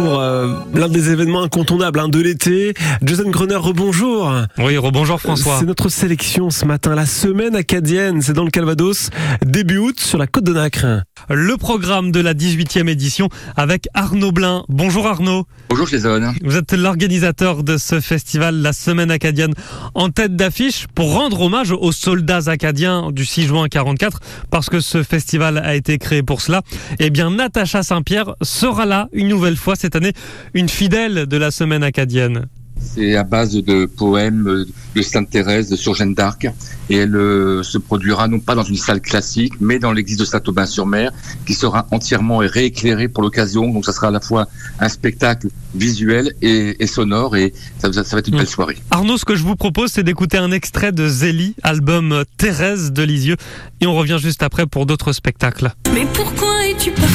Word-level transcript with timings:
pour 0.00 0.20
euh, 0.20 0.54
l'un 0.74 0.88
des 0.88 1.10
événements 1.10 1.42
incontournables 1.42 1.98
hein, 1.98 2.08
de 2.08 2.20
l'été. 2.20 2.74
Jason 3.02 3.28
Gruner, 3.28 3.56
rebonjour. 3.56 4.32
Oui, 4.58 4.76
rebonjour 4.78 5.20
François. 5.20 5.56
C'est 5.58 5.66
notre 5.66 5.90
sélection 5.90 6.48
ce 6.48 6.64
matin, 6.64 6.94
la 6.94 7.04
semaine 7.04 7.54
acadienne. 7.54 8.22
C'est 8.22 8.32
dans 8.32 8.44
le 8.44 8.50
Calvados, 8.50 9.10
début 9.44 9.76
août, 9.76 10.00
sur 10.00 10.16
la 10.16 10.26
côte 10.26 10.44
de 10.44 10.54
Nacre. 10.54 11.02
Le 11.28 11.56
programme 11.56 12.12
de 12.12 12.20
la 12.20 12.32
18e 12.32 12.88
édition 12.88 13.28
avec 13.56 13.88
Arnaud 13.92 14.32
Blin. 14.32 14.64
Bonjour 14.68 15.06
Arnaud. 15.06 15.44
Bonjour 15.68 15.86
Jason. 15.86 16.32
Vous 16.42 16.56
êtes 16.56 16.72
l'organisateur 16.72 17.62
de 17.62 17.76
ce 17.76 18.00
festival, 18.00 18.56
la 18.56 18.72
semaine 18.72 19.10
acadienne, 19.10 19.52
en 19.94 20.08
tête 20.08 20.34
d'affiche 20.34 20.86
pour 20.94 21.12
rendre 21.12 21.42
hommage 21.42 21.72
aux 21.72 21.92
soldats 21.92 22.48
acadiens 22.48 23.10
du 23.12 23.24
6 23.24 23.48
juin 23.48 23.68
44, 23.68 24.20
parce 24.50 24.70
que 24.70 24.80
ce 24.80 25.02
festival 25.02 25.58
a 25.58 25.74
été 25.74 25.98
créé 25.98 26.22
pour 26.22 26.40
cela. 26.40 26.62
Eh 26.98 27.10
bien, 27.10 27.30
Natacha 27.30 27.82
Saint-Pierre 27.82 28.34
sera 28.42 28.86
là 28.86 29.08
une 29.12 29.28
nouvelle 29.28 29.56
fois 29.56 29.76
cette 29.76 29.89
année, 29.96 30.12
une 30.54 30.68
fidèle 30.68 31.26
de 31.26 31.36
la 31.36 31.50
semaine 31.50 31.82
acadienne. 31.82 32.46
C'est 32.80 33.14
à 33.14 33.24
base 33.24 33.52
de 33.52 33.84
poèmes 33.84 34.64
de 34.96 35.02
Sainte 35.02 35.30
Thérèse 35.30 35.74
sur 35.76 35.94
Jeanne 35.94 36.14
d'Arc 36.14 36.46
et 36.88 36.96
elle 36.96 37.14
euh, 37.14 37.62
se 37.62 37.78
produira 37.78 38.26
non 38.26 38.40
pas 38.40 38.54
dans 38.54 38.62
une 38.62 38.76
salle 38.76 39.00
classique 39.00 39.52
mais 39.60 39.78
dans 39.78 39.92
l'église 39.92 40.16
de 40.16 40.24
Saint-Aubin-sur-Mer 40.24 41.12
qui 41.46 41.54
sera 41.54 41.86
entièrement 41.90 42.38
rééclairée 42.38 43.08
pour 43.08 43.22
l'occasion. 43.22 43.70
Donc 43.70 43.84
ça 43.84 43.92
sera 43.92 44.08
à 44.08 44.10
la 44.10 44.20
fois 44.20 44.48
un 44.80 44.88
spectacle 44.88 45.48
visuel 45.74 46.32
et, 46.40 46.86
sonore 46.86 47.36
et 47.36 47.52
ça, 47.78 47.92
ça, 47.92 48.02
va 48.02 48.18
être 48.18 48.28
une 48.28 48.38
belle 48.38 48.48
soirée. 48.48 48.78
Arnaud, 48.90 49.18
ce 49.18 49.24
que 49.24 49.36
je 49.36 49.42
vous 49.42 49.56
propose 49.56 49.92
c'est 49.92 50.02
d'écouter 50.02 50.38
un 50.38 50.50
extrait 50.50 50.90
de 50.90 51.06
Zélie, 51.06 51.54
album 51.62 52.24
Thérèse 52.38 52.92
de 52.92 53.02
Lisieux 53.02 53.36
et 53.80 53.86
on 53.86 53.94
revient 53.94 54.18
juste 54.20 54.42
après 54.42 54.66
pour 54.66 54.86
d'autres 54.86 55.12
spectacles. 55.12 55.70
Mais 55.94 56.06
pourquoi 56.14 56.66
es-tu 56.66 56.90
parti 56.92 57.10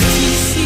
si 0.54 0.65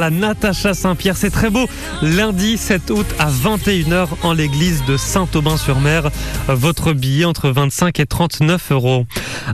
Voilà 0.00 0.16
Natacha 0.16 0.72
Saint-Pierre, 0.72 1.14
c'est 1.14 1.28
très 1.28 1.50
beau. 1.50 1.66
Lundi 2.00 2.56
7 2.56 2.88
août 2.88 3.06
à 3.18 3.30
21h 3.30 4.08
en 4.22 4.32
l'église 4.32 4.82
de 4.86 4.96
Saint-Aubin-sur-Mer. 4.96 6.08
Votre 6.48 6.94
billet 6.94 7.26
entre 7.26 7.50
25 7.50 8.00
et 8.00 8.06
39 8.06 8.72
euros. 8.72 9.04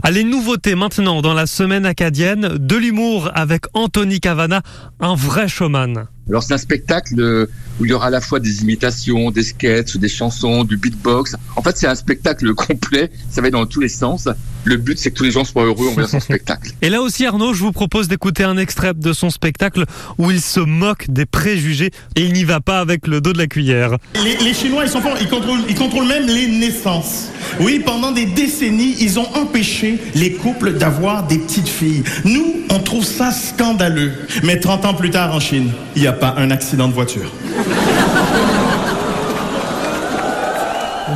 Allez, 0.03 0.23
nouveauté 0.23 0.75
maintenant 0.75 1.21
dans 1.21 1.33
la 1.33 1.47
semaine 1.47 1.85
acadienne, 1.85 2.55
de 2.57 2.75
l'humour 2.77 3.29
avec 3.35 3.65
Anthony 3.73 4.21
Cavana, 4.21 4.61
un 5.01 5.15
vrai 5.15 5.49
showman. 5.49 6.07
Alors 6.29 6.43
c'est 6.43 6.53
un 6.53 6.57
spectacle 6.57 7.19
euh, 7.19 7.45
où 7.79 7.85
il 7.85 7.91
y 7.91 7.93
aura 7.93 8.07
à 8.07 8.09
la 8.09 8.21
fois 8.21 8.39
des 8.39 8.61
imitations, 8.61 9.31
des 9.31 9.43
sketchs, 9.43 9.97
des 9.97 10.09
chansons, 10.09 10.63
du 10.63 10.77
beatbox. 10.77 11.35
En 11.55 11.61
fait, 11.61 11.77
c'est 11.77 11.87
un 11.87 11.95
spectacle 11.95 12.53
complet. 12.55 13.09
Ça 13.29 13.41
va 13.41 13.49
dans 13.49 13.65
tous 13.65 13.79
les 13.79 13.89
sens. 13.89 14.27
Le 14.63 14.77
but, 14.77 14.97
c'est 14.97 15.11
que 15.11 15.15
tous 15.15 15.23
les 15.23 15.31
gens 15.31 15.45
soient 15.45 15.63
heureux 15.63 15.87
en 15.87 15.93
voyant 15.93 16.09
son 16.09 16.19
spectacle. 16.19 16.71
Et 16.81 16.89
là 16.89 17.01
aussi, 17.01 17.25
Arnaud, 17.25 17.53
je 17.53 17.61
vous 17.61 17.71
propose 17.71 18.07
d'écouter 18.07 18.43
un 18.43 18.57
extrait 18.57 18.93
de 18.93 19.13
son 19.13 19.29
spectacle 19.29 19.85
où 20.17 20.31
il 20.31 20.41
se 20.41 20.59
moque 20.59 21.05
des 21.09 21.25
préjugés 21.25 21.91
et 22.15 22.25
il 22.25 22.33
n'y 22.33 22.43
va 22.43 22.59
pas 22.59 22.79
avec 22.79 23.07
le 23.07 23.21
dos 23.21 23.33
de 23.33 23.37
la 23.37 23.47
cuillère. 23.47 23.97
Les, 24.15 24.37
les 24.37 24.53
Chinois, 24.53 24.83
ils 24.83 24.89
sont 24.89 25.01
forts, 25.01 25.17
ils 25.21 25.29
contrôlent, 25.29 25.63
ils 25.69 25.75
contrôlent 25.75 26.07
même 26.07 26.27
les 26.27 26.47
naissances. 26.47 27.29
Oui, 27.59 27.81
pendant 27.83 28.11
des 28.11 28.25
décennies, 28.25 28.95
ils 28.99 29.19
ont 29.19 29.27
empêché 29.35 29.99
les 30.15 30.33
couples 30.33 30.73
d'avoir 30.73 31.25
des 31.27 31.37
petites 31.37 31.69
filles. 31.69 32.03
Nous, 32.25 32.57
on 32.69 32.79
trouve 32.79 33.05
ça 33.05 33.31
scandaleux. 33.31 34.13
Mais 34.43 34.59
30 34.59 34.85
ans 34.85 34.93
plus 34.93 35.09
tard 35.09 35.33
en 35.33 35.39
Chine, 35.39 35.71
il 35.95 36.01
n'y 36.01 36.07
a 36.07 36.13
pas 36.17 36.35
un 36.37 36.51
accident 36.51 36.87
de 36.87 36.93
voiture. 36.93 37.31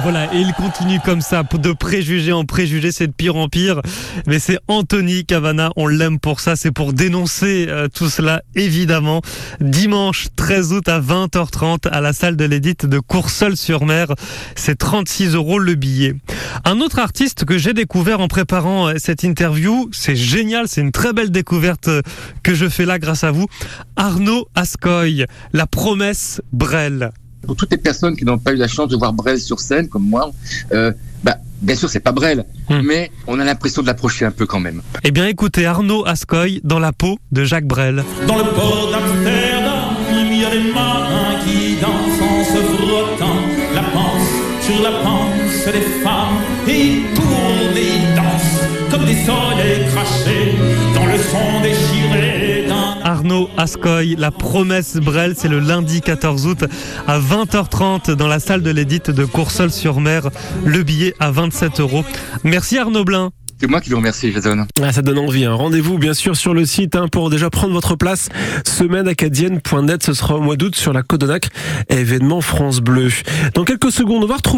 Voilà, 0.04 0.34
et 0.34 0.40
il 0.40 0.52
continue 0.54 1.00
comme 1.00 1.22
ça, 1.22 1.44
de 1.44 1.72
préjugé 1.74 2.32
en 2.32 2.44
préjugé, 2.44 2.92
c'est 2.92 3.06
de 3.06 3.12
pire 3.12 3.36
en 3.36 3.50
pire. 3.50 3.82
Mais 4.26 4.40
c'est 4.40 4.58
Anthony 4.68 5.26
Cavana, 5.26 5.72
on 5.76 5.86
l'aime 5.86 6.20
pour 6.20 6.40
ça, 6.40 6.56
c'est 6.56 6.72
pour 6.72 6.94
dénoncer 6.94 7.68
euh, 7.70 7.88
tout 7.88 8.10
cela, 8.10 8.42
évidemment. 8.56 9.22
Dimanche 9.60 10.30
13 10.36 10.74
août 10.74 10.90
à 10.90 11.00
20h30 11.00 11.88
à 11.88 12.02
la 12.02 12.14
salle 12.14 12.36
de 12.36 12.46
l'édite 12.46 12.88
de 12.88 12.98
Courseul-sur-Mer, 12.98 14.08
c'est 14.56 14.76
36 14.76 15.36
euros 15.36 15.60
le 15.60 15.76
billet. 15.76 16.16
Un 16.66 16.82
autre 16.82 16.98
artiste 16.98 17.46
que 17.46 17.60
j'ai 17.60 17.74
découvert 17.74 18.22
en 18.22 18.28
préparant 18.28 18.88
euh, 18.88 18.94
cette 18.98 19.22
interview, 19.22 19.88
c'est 19.92 20.16
génial, 20.16 20.68
c'est 20.68 20.82
une 20.82 20.92
très 20.92 21.14
belle 21.14 21.30
découverte 21.30 21.90
euh, 21.90 22.02
que 22.42 22.56
je 22.56 22.68
fais 22.70 22.86
là 22.86 22.98
grâce 22.98 23.24
à 23.24 23.30
vous. 23.30 23.46
Arnaud 23.98 24.48
Ascoy, 24.56 25.26
la 25.54 25.68
promesse 25.68 26.42
Brel. 26.52 27.12
Pour 27.46 27.56
toutes 27.56 27.72
les 27.72 27.78
personnes 27.78 28.16
qui 28.16 28.24
n'ont 28.26 28.38
pas 28.38 28.52
eu 28.54 28.56
la 28.58 28.68
chance 28.68 28.90
de 28.90 28.96
voir 28.96 29.14
Brel 29.14 29.40
sur 29.40 29.60
scène, 29.60 29.88
comme 29.90 30.04
moi, 30.08 30.32
euh, 30.74 30.92
bah, 31.24 31.38
bien 31.62 31.76
sûr, 31.76 31.90
c'est 31.90 32.00
pas 32.00 32.12
Brel, 32.12 32.46
Hmm. 32.70 32.82
mais 32.86 33.12
on 33.28 33.40
a 33.40 33.44
l'impression 33.44 33.82
de 33.82 33.88
l'approcher 33.88 34.24
un 34.26 34.32
peu 34.32 34.46
quand 34.46 34.60
même. 34.60 34.82
Eh 35.04 35.12
bien 35.12 35.28
écoutez 35.28 35.66
Arnaud 35.66 36.06
Ascoy 36.08 36.62
dans 36.64 36.80
la 36.80 36.94
peau 36.94 37.18
de 37.32 37.44
Jacques 37.44 37.66
Brel. 37.68 38.04
Dans 38.28 38.38
le 38.38 38.44
port 38.46 38.90
d'Amsterdam, 38.92 39.96
il 40.12 40.40
y 40.40 40.46
a 40.46 40.50
des 40.52 40.72
marins 40.74 41.40
qui 41.46 41.76
dansent 41.82 42.22
en 42.22 42.44
se 42.46 42.62
frottant 42.78 43.40
la 43.76 43.82
panse 43.82 44.66
sur 44.66 44.82
la 44.84 44.92
panse 45.04 45.66
des 45.74 46.04
femmes. 46.04 46.38
Et 46.68 47.01
Arnaud 53.12 53.50
Ascoy, 53.58 54.16
la 54.18 54.32
promesse 54.32 54.96
Brel, 54.96 55.34
c'est 55.38 55.50
le 55.50 55.60
lundi 55.60 56.00
14 56.00 56.48
août 56.48 56.64
à 57.10 57.20
20h30 57.20 58.14
dans 58.14 58.28
la 58.28 58.40
salle 58.40 58.64
de 58.64 58.70
l'édite 58.72 59.12
de 59.12 59.26
Courseul-sur-Mer. 59.26 60.30
Le 60.64 60.82
billet 60.84 61.14
à 61.20 61.30
27 61.30 61.82
euros. 61.82 62.06
Merci 62.46 62.78
Arnaud 62.78 63.04
Blin. 63.04 63.32
C'est 63.60 63.68
moi 63.70 63.80
qui 63.80 63.92
vous 63.92 63.98
remercie, 63.98 64.32
Jason. 64.32 64.66
Ah, 64.82 64.92
ça 64.92 65.04
donne 65.04 65.20
envie. 65.20 65.46
hein. 65.46 65.54
Rendez-vous 65.54 66.00
bien 66.00 66.16
sûr 66.16 66.36
sur 66.36 66.56
le 66.56 66.66
site 66.66 66.96
hein, 66.96 67.08
pour 67.12 67.30
déjà 67.30 67.52
prendre 67.52 67.74
votre 67.74 67.96
place. 67.96 68.30
Semaine-acadienne.net, 68.66 70.02
ce 70.04 70.14
sera 70.14 70.36
au 70.38 70.42
mois 70.42 70.56
d'août 70.56 70.76
sur 70.76 70.94
la 70.94 71.04
Côte 71.04 71.22
de 71.22 71.28
Nacre, 71.28 71.50
événement 71.88 72.42
France 72.42 72.80
Bleu. 72.80 73.10
Dans 73.54 73.64
quelques 73.64 73.92
secondes, 73.92 74.24
on 74.24 74.28
va 74.28 74.38
retrouver 74.38 74.50